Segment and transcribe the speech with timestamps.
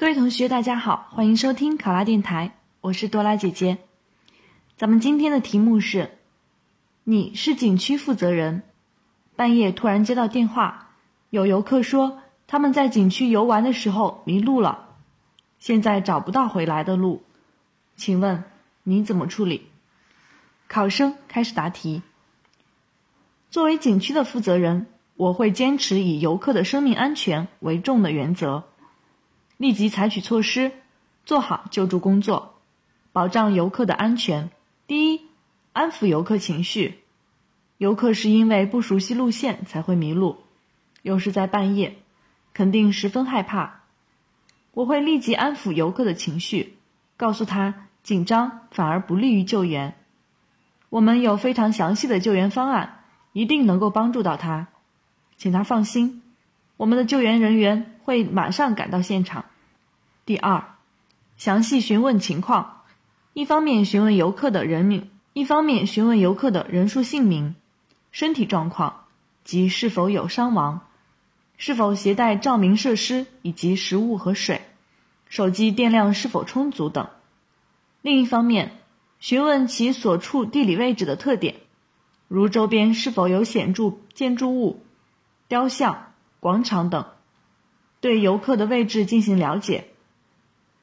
[0.00, 3.76] 各位同学，大家好，欢迎收听考拉电台，我是多拉姐姐。
[4.78, 6.12] 咱们今天的题目是：
[7.04, 8.62] 你是景区负责人，
[9.36, 10.92] 半夜突然接到电话，
[11.28, 14.88] 有游客说他们在景区游玩的时候迷路了，
[15.58, 17.22] 现在找不到回来的路，
[17.94, 18.44] 请问
[18.82, 19.66] 你怎么处理？
[20.66, 22.00] 考生开始答题。
[23.50, 24.86] 作为景区的负责人，
[25.16, 28.64] 我会坚持以游客的生命安全为重的原则。
[29.60, 30.72] 立即采取措施，
[31.26, 32.54] 做好救助工作，
[33.12, 34.48] 保障游客的安全。
[34.86, 35.20] 第一，
[35.74, 37.00] 安抚游客情绪。
[37.76, 40.38] 游客是因为不熟悉路线才会迷路，
[41.02, 41.98] 又是在半夜，
[42.54, 43.82] 肯定十分害怕。
[44.72, 46.78] 我会立即安抚游客的情绪，
[47.18, 49.94] 告诉他紧张反而不利于救援。
[50.88, 53.04] 我们有非常详细的救援方案，
[53.34, 54.68] 一定能够帮助到他，
[55.36, 56.22] 请他放心，
[56.80, 59.44] 我们的救援人员会马上赶到现场。
[60.24, 60.76] 第二，
[61.36, 62.84] 详细询问情况，
[63.34, 67.54] 一方面询问游客的人名，一方面询问游客的人数、姓名、
[68.12, 69.04] 身体状况
[69.44, 70.80] 及是否有伤亡，
[71.58, 74.62] 是否携带照明设施以及食物和水，
[75.28, 77.10] 手机电量是否充足等。
[78.00, 78.78] 另一方面，
[79.18, 81.56] 询问其所处地理位置的特点，
[82.26, 84.82] 如周边是否有显著建筑物、
[85.46, 86.09] 雕像、
[86.40, 87.04] 广场等，
[88.00, 89.84] 对游客的位置进行了解。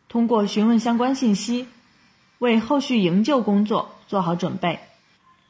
[0.07, 1.67] 通过询问相关信息，
[2.37, 4.79] 为后续营救工作做好准备。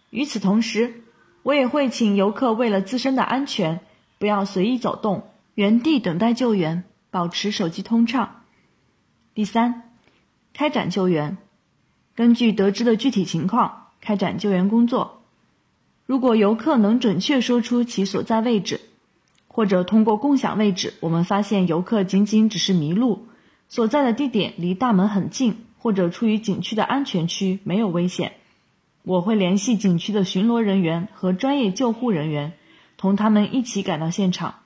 [0.10, 1.04] 与此同时，
[1.44, 3.82] 我也会请游客为了自身的安全，
[4.18, 8.44] 不要随意走动，原地等待救援，保持手机通畅。
[9.36, 9.92] 第三，
[10.54, 11.38] 开展救援，
[12.16, 15.22] 根据得知的具体情况开展救援工作。
[16.06, 18.80] 如果游客能准确说出其所在位置，
[19.58, 23.26] 或者通过共享位置，我们发现游客仅仅只是迷路。
[23.68, 28.34] 所在的地点离大门很近，或者处于景区的安全区，没有危险。
[29.02, 32.54] 我会联系景区的巡逻人员和专业救护人员，
[32.98, 34.60] 同他们一起赶到现场，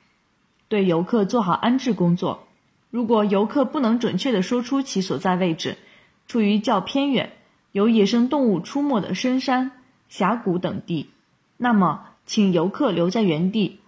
[0.67, 2.49] 对游客做好安置工作。
[2.89, 5.77] 如果游客不能准确地说出其所在位置，
[6.27, 7.31] 处于较偏远、
[7.71, 9.71] 有野生动物出没的深山、
[10.09, 11.11] 峡谷等地，
[11.55, 13.79] 那么请游客留在原地，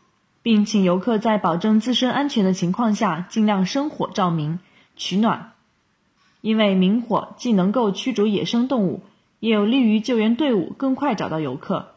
[0.44, 4.60] 并请游客在保证自身安全的情况下，尽量生火照明。
[4.96, 5.54] 取暖，
[6.42, 9.02] 因为明火既能够驱逐野生动物，
[9.40, 11.96] 也有利于救援队伍更快找到游客。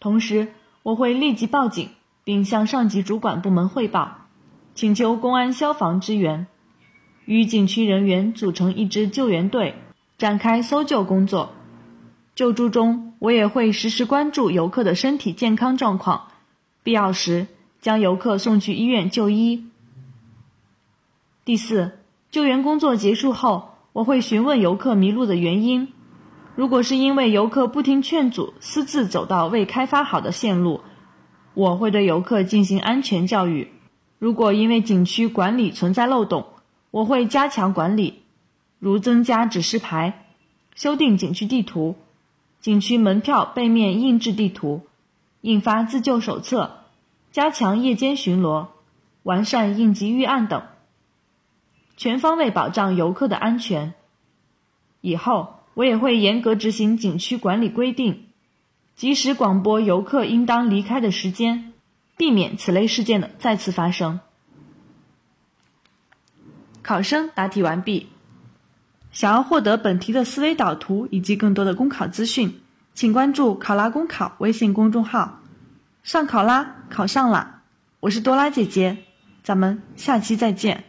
[0.00, 0.48] 同时，
[0.82, 1.90] 我会立即报警，
[2.24, 4.26] 并向上级主管部门汇报，
[4.74, 6.48] 请求公安、消防支援，
[7.26, 9.76] 与景区人员组成一支救援队，
[10.18, 11.52] 展开搜救工作。
[12.34, 16.26] 救助中，我也会实时关注游客的身体健康状况，
[16.82, 17.46] 必要时
[17.86, 19.64] 将游客送去医院就医。
[21.44, 21.92] 第四。
[22.32, 25.92] 救援工作结束后，我会询问游客迷路的原因。
[26.56, 30.80] 如果是因为游客不听劝阻，私自走到未开发好的线路，
[31.54, 33.68] 我会对游客进行安全教育。
[34.18, 36.46] 如果因为景区管理存在漏洞，
[36.90, 38.22] 我会加强管理，
[38.80, 40.26] 如增加指示牌、
[40.74, 41.94] 修订景区地图、
[42.60, 44.82] 景区门票背面印制地图、
[45.42, 46.80] 印发自救手册、
[47.36, 48.68] 加强夜间巡逻、
[49.22, 50.62] 完善应急预案等。
[51.98, 53.92] 全方位保障游客的安全。
[55.02, 58.28] 以后我也会严格执行景区管理规定，
[58.94, 61.74] 及时广播游客应当离开的时间，
[62.16, 64.20] 避免此类事件的再次发生。
[66.80, 68.08] 考生答题完毕。
[69.12, 72.62] 想要获得本题的思维导图以及更多的公考资讯，
[72.94, 75.40] 请关注“考拉公考”微信公众号。
[76.06, 77.62] 上考啦，考上了！
[77.98, 78.96] 我是多拉姐姐，
[79.42, 80.84] 咱们下期再见。